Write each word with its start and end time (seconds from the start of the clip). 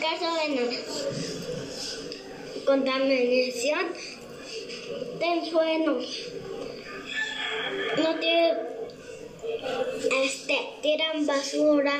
caso 0.00 0.34
de 0.34 0.78
contaminación 2.64 3.86
del 5.18 5.50
suelo, 5.50 6.00
no 7.98 8.18
tiene, 8.18 8.52
este, 10.24 10.58
tiran 10.82 11.26
basura 11.26 11.94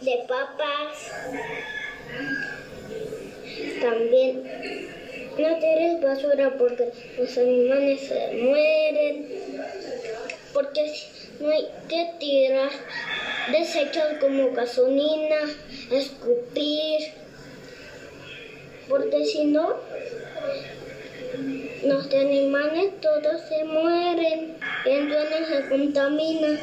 de 0.00 0.24
papas, 0.26 1.12
también 3.80 4.42
no 5.38 5.58
tires 5.58 6.00
basura 6.00 6.56
porque 6.56 6.90
los 7.18 7.36
animales 7.36 8.00
se 8.00 8.32
mueren, 8.42 9.26
porque 10.52 10.94
no 11.40 11.50
hay 11.50 11.68
que 11.88 12.10
tirar 12.18 12.70
desechos 13.50 14.04
como 14.20 14.52
gasolina, 14.52 15.36
escupir, 15.90 17.12
porque 18.88 19.24
si 19.24 19.44
no, 19.46 19.74
los 21.84 22.12
animales 22.12 23.00
todos 23.00 23.42
se 23.48 23.64
mueren 23.64 24.56
y 24.84 24.90
entonces 24.90 25.48
se 25.48 25.68
contaminan. 25.68 26.58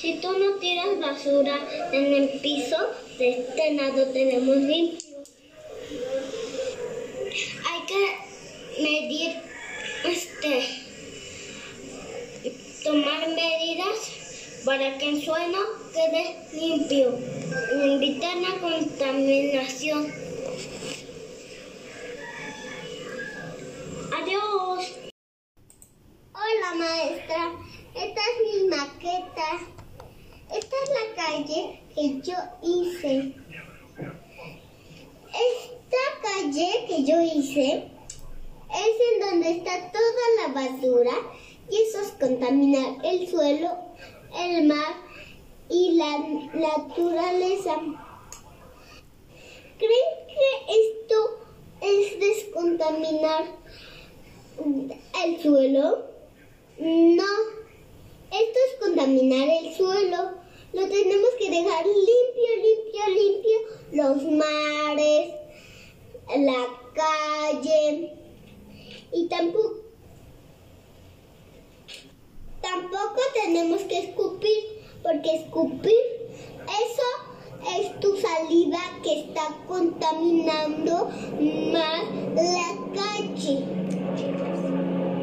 Si 0.00 0.14
tú 0.20 0.32
no 0.38 0.54
tiras 0.56 0.98
basura 0.98 1.58
en 1.92 2.14
el 2.14 2.40
piso, 2.40 2.78
de 3.18 3.40
este 3.40 3.74
lado 3.74 4.06
tenemos 4.12 4.56
limpio. 4.56 4.98
Hay 7.68 7.86
que 7.86 8.82
medir, 8.82 9.36
para 14.64 14.98
que 14.98 15.08
el 15.08 15.22
suelo 15.22 15.58
quede 15.92 16.36
limpio 16.52 17.18
y 17.76 17.94
evitar 17.94 18.36
la 18.36 18.58
contaminación. 18.60 20.12
Adiós. 24.12 24.98
Hola 26.34 26.74
maestra, 26.76 27.52
esta 27.94 28.20
es 28.20 28.62
mi 28.62 28.68
maqueta. 28.68 29.48
Esta 30.52 30.76
es 30.82 30.90
la 30.90 31.22
calle 31.22 31.80
que 31.94 32.20
yo 32.22 32.36
hice. 32.62 33.34
Esta 35.32 36.04
calle 36.22 36.84
que 36.88 37.04
yo 37.04 37.20
hice 37.20 37.88
es 38.72 38.94
en 39.12 39.20
donde 39.20 39.50
está 39.52 39.92
toda 39.92 40.24
la 40.40 40.52
basura 40.52 41.12
y 41.70 41.82
eso 41.82 42.00
es 42.00 42.10
contaminar 42.20 42.96
el 43.04 43.28
suelo, 43.28 43.78
el 44.36 44.66
mar 44.66 44.96
y 45.68 45.92
la 45.92 46.18
naturaleza. 46.54 47.76
¿Creen 49.78 50.10
que 50.28 50.48
esto 50.80 51.16
es 51.80 52.20
descontaminar 52.20 53.44
el 55.24 55.42
suelo? 55.42 56.04
No, 56.78 57.24
esto 58.32 58.58
es 58.68 58.80
contaminar 58.80 59.48
el 59.62 59.74
suelo. 59.74 60.40
Lo 60.72 60.88
tenemos 60.88 61.30
que 61.38 61.50
dejar 61.50 61.84
limpio, 61.86 62.50
limpio, 62.62 63.02
limpio. 63.08 63.58
Los 63.92 64.22
mares, 64.32 65.34
la 66.36 66.66
calle. 66.94 68.12
Y 69.12 69.26
tampoco, 69.28 69.89
tampoco 72.70 73.20
tenemos 73.34 73.80
que 73.82 73.98
escupir, 73.98 74.82
porque 75.02 75.36
escupir, 75.36 76.02
eso 76.64 77.08
es 77.78 78.00
tu 78.00 78.16
saliva 78.16 78.78
que 79.02 79.20
está 79.20 79.56
contaminando 79.66 81.10
más 81.72 82.04
la 82.34 82.68
calle. 82.94 83.64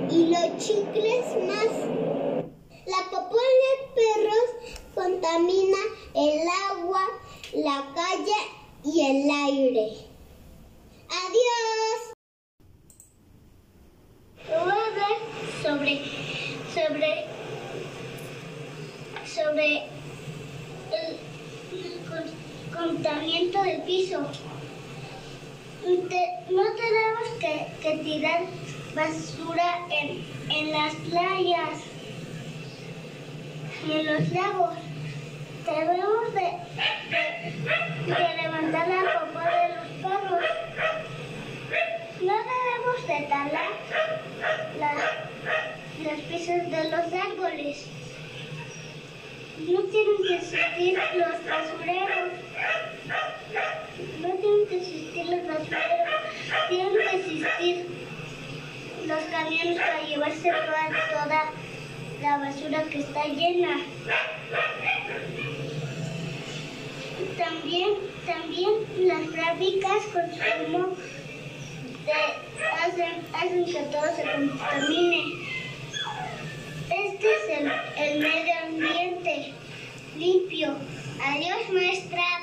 Y 0.09 0.27
los 0.27 0.57
chicles 0.57 1.25
más. 1.45 1.73
La 2.85 3.09
popó 3.11 3.35
de 3.35 3.73
perros 3.95 4.77
contamina 4.95 5.77
el 6.15 6.39
agua, 6.71 7.01
la 7.53 7.93
calle 7.93 8.39
y 8.85 9.01
el 9.01 9.29
aire. 9.29 9.89
Adiós. 11.09 12.13
Voy 14.47 14.71
a 14.71 14.85
hablar 14.85 15.17
sobre, 15.61 16.01
sobre, 16.73 17.36
sobre 19.37 19.83
el, 20.91 21.17
el 21.71 21.99
con- 22.09 22.87
contamiento 22.87 23.61
del 23.63 23.81
piso. 23.83 24.19
No 25.85 26.63
tenemos 26.75 27.29
que, 27.39 27.97
tirar 28.03 28.41
basura 28.95 29.85
en, 29.91 30.25
en 30.49 30.71
las 30.71 30.93
playas 30.95 31.79
y 33.87 33.91
en 33.91 34.05
los 34.05 34.29
lagos. 34.31 34.73
Debemos 35.65 36.33
de, 36.33 36.41
de- 37.11 38.41
levantar 38.41 38.87
la 38.87 39.19
popó 39.19 39.39
de 39.39 39.75
los 39.75 39.87
perros. 40.01 40.45
No 42.21 42.33
debemos 42.33 43.07
de 43.07 43.27
talar 43.27 43.71
la- 44.79 46.09
las 46.09 46.19
piezas 46.21 46.71
de 46.71 46.83
los 46.89 47.13
árboles. 47.13 47.85
No 49.65 49.81
tienen 49.83 50.17
que 50.27 50.35
existir 50.35 50.99
los 51.15 51.45
basureros. 51.45 52.31
No 54.21 54.29
tienen 54.35 54.67
que 54.69 54.77
existir 54.77 55.25
los 55.25 55.47
basureros. 55.47 56.21
Tienen 56.69 56.93
que 56.97 57.15
existir 57.17 57.85
los 59.07 59.23
camiones 59.31 59.79
para 59.79 60.01
llevarse 60.03 60.49
toda, 60.49 60.89
toda 61.11 61.51
la 62.21 62.37
basura 62.37 62.83
que 62.83 62.99
está 62.99 63.25
llena. 63.25 63.79
También, 67.37 67.89
también 68.25 68.73
las 69.07 69.21
fábricas 69.35 70.03
consumo 70.13 70.95
de- 72.05 72.67
hacen, 72.83 73.25
hacen 73.33 73.65
que 73.65 73.79
todo 73.91 74.15
se 74.15 74.23
contamine. 74.23 75.23
Este 76.89 77.27
es 77.27 77.59
el, 77.59 77.71
el 77.97 78.19
medio 78.19 78.53
limpio. 80.17 80.75
Adiós, 81.19 81.69
maestra. 81.69 82.36